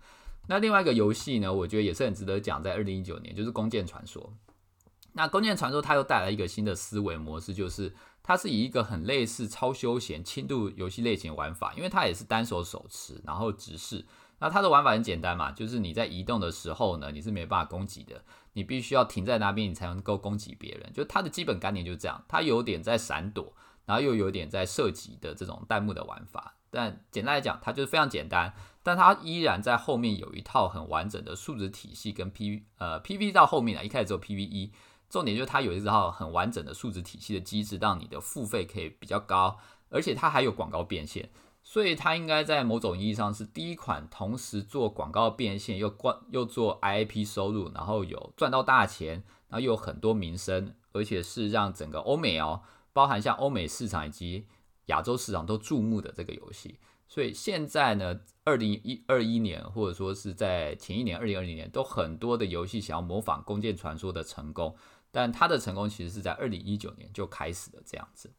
[0.47, 4.23] 那另外一个游戏呢，我觉得也是很值得讲，在二零一九年就是《弓箭传说》。
[5.13, 7.93] 那《弓箭传说》它又带来一个新的思维模式，就是
[8.23, 14.05] 它是以一个很类似超休闲轻度游戏类型玩法，因为它也是单手手持，然后直视。
[14.39, 18.23] 那它的玩法很简单嘛，就是你在移动的时候呢，你是没办法攻击的，
[18.53, 20.93] 你必须要停在那边，你才能够攻击别人。
[20.93, 26.55] 就它的基本概念就是这样，它有点在闪躲，然后又有点在射击的这种弹幕的玩法。
[26.71, 34.71] 但简单来讲，它就是非常简单，但它依然在后面有一套很完整的数值体系跟 P 呃 PV 到后面呢，一开始只有 PVE。
[35.09, 39.57] 重点就是它有一套很完整的数值体系的机制，让你的付费可以比较高，
[39.89, 41.31] 而且它还有广告变现，
[41.69, 54.47] 所以它应该在某种意义上是第一款同时做广告变现又关又做 IP 收入，然后有赚到大钱，然后又有很多名声，而且是让整个欧美哦，包含像欧美市场以及
[54.87, 56.79] 亚洲市场都注目的这个游戏。
[57.09, 64.77] 所以现在呢，二零一二一年或者说是在前一年二零二零年，都很多的游戏想要模仿《弓箭传说》的成功。
[65.11, 68.33] 但它的成功其实是在二零一九年就开始的这样子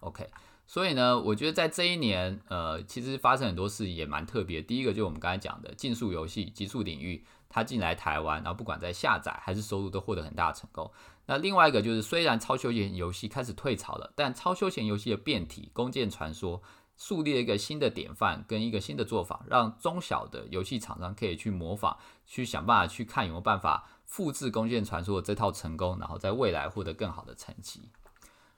[0.00, 0.28] ，OK，
[0.70, 4.62] 所以呢，我觉得在这一年，呃，其实发生很多事也蛮特别。
[4.62, 10.88] 第一个就是我们刚才讲的竞速游戏、极速领域，它进来台湾，然后不管在下载还是收入都获得很大的成功。
[11.26, 16.60] 那另外一个就是，虽然超休闲游戏开始退潮了，但超休闲游戏的变体《弓箭传说》
[16.96, 23.88] 树立了一个新的典范跟一个新的做法，让中小的游戏厂商可以去模仿，去想办法去看有没有办法。
[24.06, 27.90] 复制《弓箭传说》这套成功，然后在未来获得更好的成绩。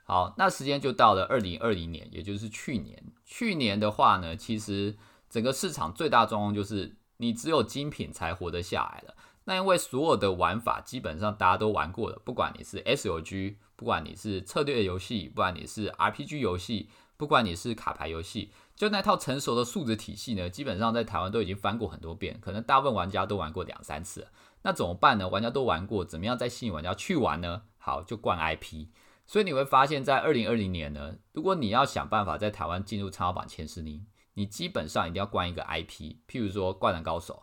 [0.04, 3.02] 好，那时间就到了二零二零年，也就是去年。
[3.24, 4.96] 去年的话呢，其实
[5.30, 9.14] 整个市场最大状况就是你只有精品才活得下来了。
[9.44, 24.28] 那因为所有的玩法基本上大家都玩过了，不管你是 S O G，不管你是策略游戏，不管你是 R P G 游戏，不管你是卡牌游戏，就那套成熟的数值体系呢，基本上在台湾都已经翻过很多遍，可能大部分玩家都玩过两三次。
[24.62, 25.28] 那怎么办呢？
[25.28, 27.62] 玩家都玩过，怎么样再吸引玩家去玩呢？
[27.78, 28.86] 好，就灌 IP。
[29.32, 36.16] 所以你会发现在二零二零年呢，如果你要想办法在台湾进入超榜前十名，你基本上一定要关一个 IP。
[36.28, 37.42] 譬如说《灌篮高手》、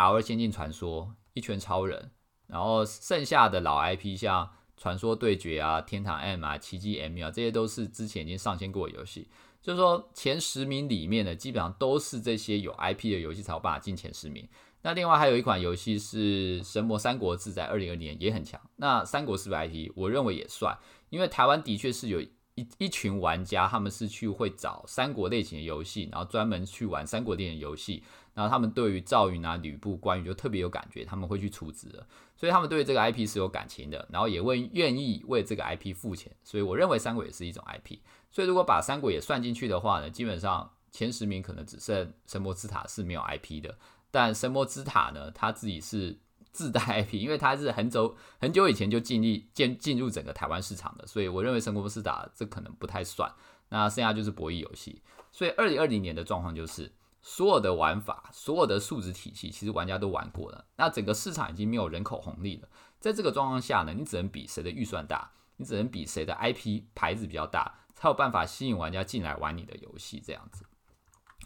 [0.18, 2.02] 《R 仙境传说》、《一拳超人》，
[2.48, 4.44] 然后剩下的老 IP 像
[4.76, 9.28] 《传说对决》啊、《天堂 M》啊、《奇迹 M》啊，这些都是之前已经上线过的游戏。
[9.62, 14.48] 就是说前十名里面呢，基本上都是这些有 IP 的游戏才有办法进前十名。
[14.82, 18.58] 那另外还有一款游戏是《神魔三国志》，在二零二零年也很强。
[18.76, 19.92] 那三国是不是 IP？
[19.94, 20.74] 我认为也算，
[21.10, 28.02] 因为台湾的确是有一一群玩家，他们是去会找三国类型的游戏，然后专门去玩三国类型游戏，
[28.34, 36.30] 然后他们对于赵云啊、吕布、关羽就特别有感觉，他们会去出资的，所以他们对这个 IP 是有感情的，然后也会愿意为这个 IP 付钱。
[36.42, 37.98] 所以我认为三国也是一种 IP。
[38.30, 43.76] 所以如果把三国也算进去的话呢，基本上前十名可能只剩神魔之塔是没有 IP 的。
[44.10, 46.18] 但神魔之塔呢，它自己是
[46.52, 53.32] 自带 IP，因为它是很久很久以前就尽力进进入整个台湾市场的，所以我认为神魔之塔这可能不太算。
[53.68, 60.64] 那剩下就是博弈游戏，所以二零二零年的状况就是所有的玩法、所有的数值体系，其实玩家都玩过了。
[60.76, 70.66] 那整个市场已经没有人口红利了，在这个状况下呢，你只能比谁的预算大，你只能比谁的 IP 牌子比较大，才有办法吸引玩家进来玩你的游戏这样子。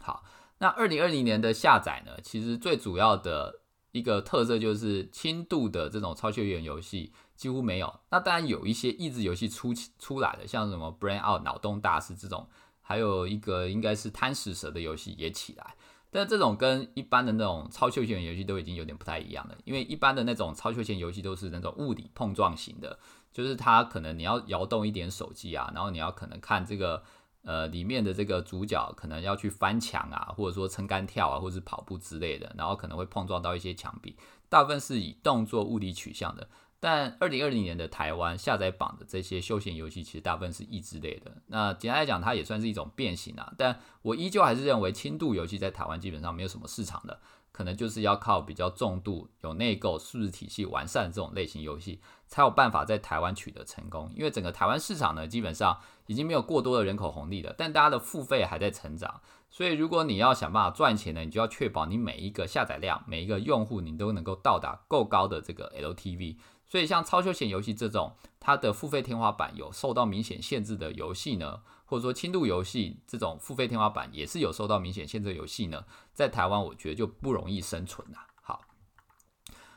[0.01, 0.23] 好。
[0.59, 2.13] 那二零二零年的下载呢？
[2.23, 3.59] 其实最主要的
[3.95, 8.01] 一个特色就是轻度的这种超休闲游戏几乎没有。
[8.09, 12.45] 那当然有一些益智游戏出出来的，像什么 Brain Out 脑洞大师这种，
[12.81, 15.75] 还有一个应该是贪食蛇的游戏也起来。
[16.11, 22.99] 但这种跟一般的那种超休闲游戏都已经有点不太一样了，因为一般的那种超休闲游戏都是那种物理碰撞型的，
[23.31, 27.01] 就是它可能你要摇动一点手机啊，然后你要可能看这个。
[27.45, 34.17] 呃里面的这个主角可能要去翻墙啊，或者说撑杆跳啊，或者是跑步之类的，然后可能会碰撞到一些墙壁，
[34.49, 36.49] 大部分是以动作物理取向的。
[36.77, 41.31] 但二零二零年的台湾下载榜的这些休闲游戏，其实大部分是益智类的。
[41.47, 43.51] 那简单来讲，它也算是一种变形啊。
[43.57, 47.19] 但我依旧还是认为轻度游戏在台湾基本上没有什么市场的，
[47.55, 54.11] 可能就是要靠比较重度、有内购、数字体系完善的这种类型游戏，才有办法在台湾取得成功。
[54.13, 59.21] 因为整个台湾市场呢，基本上已经没有过多的人口红利了，但大家的付费还在成长。
[59.49, 66.35] 所以如果你要想办法赚钱呢，你就要确保你每一个下载量、每一个用户，你都能够到达够高的这个 LTV。
[66.67, 78.27] 所以，像超休闲游戏这种，它的付费天花板有受到明显限制的游戏呢，或者说轻度游戏这种付费天花板也是有受到明显限制的游戏呢，在台湾我觉得就不容易生存啦。
[78.41, 78.61] 好，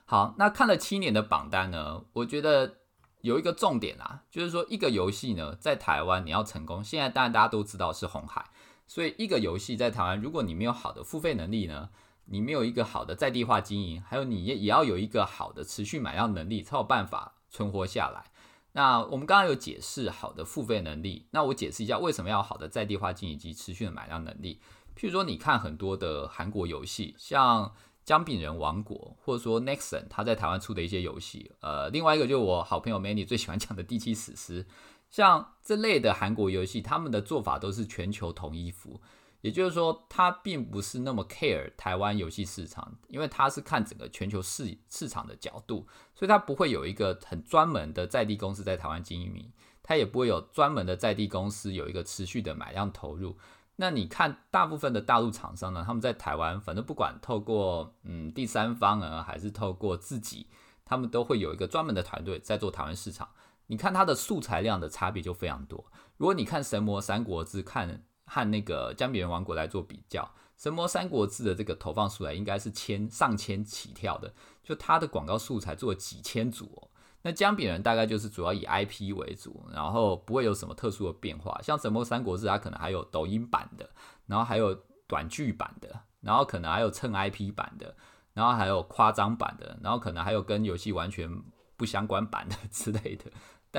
[0.06, 2.78] 好，那看了七年的榜单呢，我觉得
[3.20, 8.50] 有一个重点啊，就是说一个游戏呢，在台湾你要成功，现在当然大家都知道是红海，
[8.86, 11.90] 所以一个游戏在台湾，如果你没有好的付费能力呢？
[12.30, 18.24] 你没有一个好的在地化经营，还有你也也要有一个好的持续买量能力，才有办法存活下来。
[18.72, 24.60] 那我们刚刚有解释好的付费能力，那我解释一下为什么要好的在地化经营及持续的买量能力。
[24.96, 27.66] 譬如说，你看很多的韩国游戏，像
[28.04, 34.64] 《姜饼人王国》，或者说 Nexon，他在台湾出的一些游戏，呃，另外一个就是我好朋友 Many 最喜欢讲的《第七史诗》，
[35.08, 39.00] 像这类的韩国游戏，他们的做法都是全球统一服。
[39.48, 49.50] 也就是说，他并不是那么 care 台湾游戏市场，因为他是看整个全球市市场的角度，所以他不会有一个很专门的在地公司在台湾经营，
[49.82, 53.38] 他也不会有专门的在地公司有一个持续的买量投入。
[53.76, 60.48] 那你看，大部分的大陆厂商呢，他们在台湾，反正不管透过嗯第三方啊，还是透过自己，
[60.84, 63.30] 他们都会有一个专门的团队在做台湾市场。
[63.68, 65.86] 你看它的素材量的差别就非常多。
[66.18, 68.04] 如果你看《神魔三国志》，看。
[68.28, 70.22] 和那个江别人王国来做比较，
[70.62, 76.88] 《神魔三国志》的这个投放素材应该是千上千起跳的，就它的广告素材做了几千组哦。
[77.22, 81.60] 那江别人大概就是主要以 IP 为主，然后不会有什么特殊的变化。
[81.62, 83.90] 像《神魔三国志》，它可能还有抖音版的，
[84.26, 84.72] 然后还有
[85.08, 87.96] 短剧版的，然后可能还有蹭 IP 版的，
[88.34, 91.28] 然后还有夸张版的，然后可能还有跟游戏完全
[91.76, 93.24] 不相关版的之类的。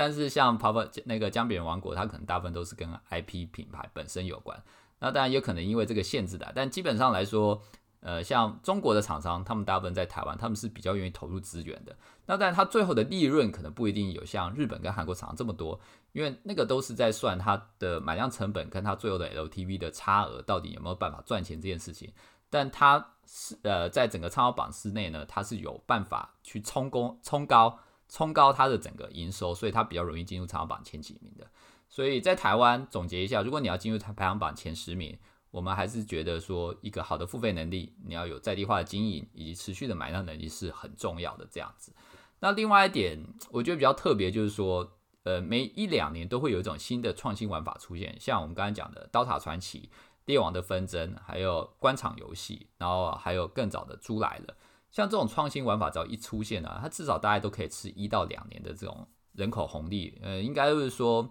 [0.00, 4.58] 但是像 Pop 那个江边王国，它可能大部分都是跟 IP 品牌本身有关。
[4.98, 7.60] 那当然也可能因为这个限制的，但基本上来说，
[8.00, 11.94] 呃，像中国的厂商，他们大部分在台湾，他们是比较愿意投入资源的。
[12.24, 15.78] 那但它最后的利润可能不一定有像日本跟韩国厂商这么多，
[16.12, 22.10] 因为那个都是在算它的买量成本跟它最后的 LTV 的差额到底有没有办法赚钱这件事情。
[22.48, 27.78] 但它是呃，在整个畅销榜之内呢，它是有办法去冲高冲高。
[28.10, 31.46] 冲高它的整个营收，所以它比较容易进入排行榜前几名的。
[31.88, 35.18] 所以在台湾总结一下，如果你要进入排行榜前十名，
[35.50, 41.48] 我们还是觉得说一个好的付费能力，你要有在地化的经营以及持续的买量能力是很重要的。
[41.50, 41.92] 这样子，
[42.40, 43.18] 那另外一点
[43.50, 49.80] 我觉得比较特别就是说，呃，每一两年都会有一种新的创新玩法出现，像我们刚才讲的《刀塔传奇》、
[50.26, 54.54] 《猎王的纷争》，还有官场游戏，然后还有更早的《猪来了》。
[54.90, 60.18] 像这种创新玩法，只要一出现呢，它至少大家都可以吃一到两年的这种人口红利。
[60.20, 61.30] 呃，应该就是说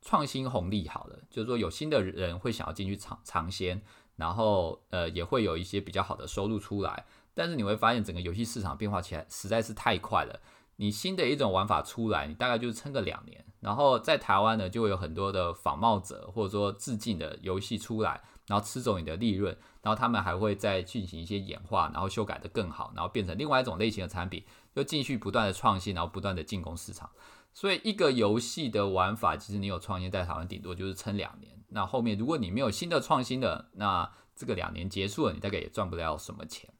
[0.00, 3.82] 创新红利好了，就是说有新的人会想要进去尝尝鲜，
[4.16, 7.04] 然后呃也会有一些比较好的收入出来。
[7.34, 10.40] 但是你会发现整个游戏市场变化起来实在是太快了。
[10.76, 18.22] 你新的一种玩法出来，你大概就是撑个两年，然后在台湾呢就会有很多的仿冒者或者说致敬的游戏出来。
[18.48, 27.10] 然后吃走你的利润，然后他们还会再进行一些演化，然后修改的更好，然后变成另外一种类型的产品，又继续不断的创新，然后不断的进攻市场。
[27.52, 31.52] 所以一个游戏的玩法，其实你有创新在台湾，顶多就是撑两年。
[31.68, 36.72] 那后面如果你没有新的创新的，那这个两年结束了，你大概也赚不了什么钱。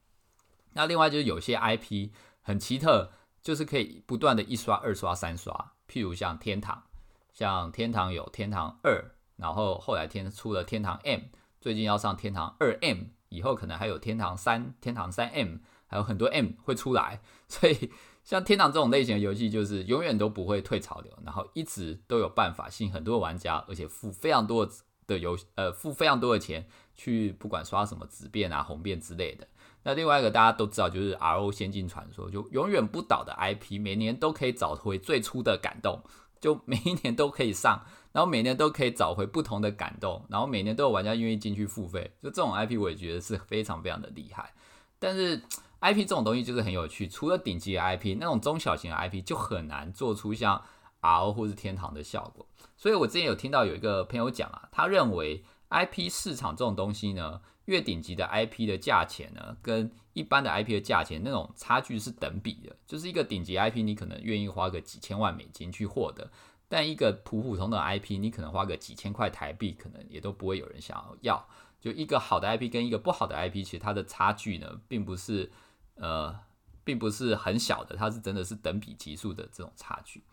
[0.72, 3.10] 那另外就是有些 IP 很奇特，
[3.42, 5.72] 就是可以不断的一刷、二刷、三刷。
[5.88, 6.84] 譬如像天堂，
[7.32, 11.20] 像天堂有天堂二，然后后来天出了天堂 M。
[11.62, 17.20] 最近要上天堂二 M，以后可能还有天堂三、天堂三 M，还有很多 M 会出来。
[17.46, 17.92] 所以
[18.24, 24.68] 像天堂这种类型的游戏，就是永远都不会退潮流，然后一直都有办法吸引很多玩家，而且付非常多
[25.06, 29.46] 的游呃付非常多的钱去不管刷什么紫变啊、红变之类的。
[29.84, 36.02] 那另外一个大家都知道，就是 RO 仙境传说，就永远不倒的 IP，每年都可以找回最初的感动，
[36.40, 37.84] 就每一年都可以上。
[38.12, 44.52] 然后每年都可以找回不同的感动，然后每年都有玩家愿意进去付费，就这种 IP 我也觉得是非常非常的厉害。
[44.98, 45.42] 但是
[45.80, 50.62] IP 这种东西就是很有趣，除了顶级的 IP，那种中小型的 IP 就很难做出像
[51.00, 52.46] RO 或是天堂的效果。
[52.76, 62.76] 所以我之前有听到有一个朋友讲啊，他认为 IP 市场这种东西呢，越顶级的 IP 的价钱呢，跟一般的 IP 的价钱那种差距是等比的。
[62.86, 66.30] 就是一个顶级 IP，你可能愿意花个几千万美金去获得，
[66.72, 71.48] 但一个普普通的 IP，你可能花个几千块台币，可能也都不会有人想要要。
[71.78, 75.52] 就一个好的 IP 跟一个不好的 IP，其实它的差距呢，并不是
[75.96, 76.34] 呃，
[76.82, 80.24] 并不是很小的，它是真的是等比级数的这种差距，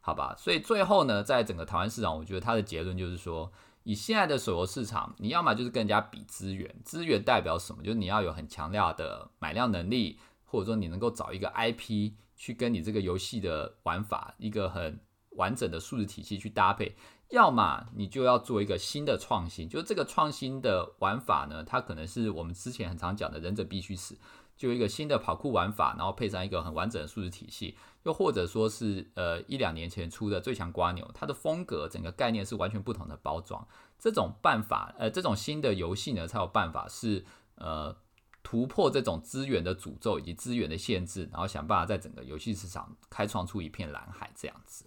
[0.00, 0.34] 好吧？
[0.36, 3.52] 所以最后呢，在整个台湾市场，我觉得它的结论就是说，
[3.84, 7.84] 以现在的手游市场，你要么就是跟人家比资源，资源代表什么？
[7.84, 14.98] 就是你要有很强大的买量能力，或者说你能够找一个 IP 去跟你这个游戏的玩法一个很
[15.34, 16.96] 完整的数字体系去搭配。
[17.30, 24.16] 要么你就要做一个新的创新，就是这个创新的玩法呢，它可能是我们之前很常讲的忍者必须死，
[24.56, 33.66] 就一个新的跑酷玩法，然后配上一个很完整的数字体系，又或者说是呃一两年前出的最强瓜牛，它的风格整个概念是完全不同的包装，
[33.98, 37.24] 这种办法呃这种新的游戏呢才有办法是
[37.56, 37.96] 呃
[38.44, 44.84] 突破这种资源的诅咒以及资源的限制，然后想办法在整个游戏市场开创出一片蓝海这样子，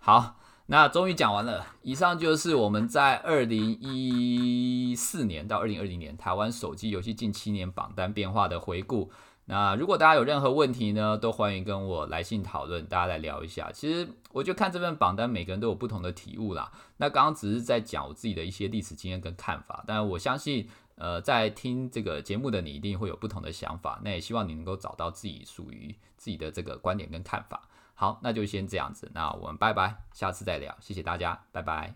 [0.00, 0.36] 好。
[0.70, 9.10] 那终于讲完了，以上就是我们在二零一四年到二零二零年台湾手机游戏近七年榜单变化的回顾。
[9.46, 13.72] 那如果大家有任何问题呢，都欢迎跟我来信讨论，大家来聊一下。
[13.72, 16.70] 其实我就看这份榜单，每个人都有不同的体悟啦。
[16.98, 23.98] 那刚刚只是在讲我自己的一些历史经验跟看法，但我相信，呃，在听这个节目的你一定会有不同的想法。
[24.04, 27.62] 那也希望你能够找到自己属于自己的这个观点跟看法。
[28.00, 31.92] 好，那就先这样子，那我们拜拜，下次再聊，谢谢大家，拜拜。